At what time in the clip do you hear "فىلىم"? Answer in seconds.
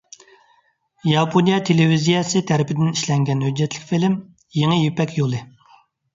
3.93-4.19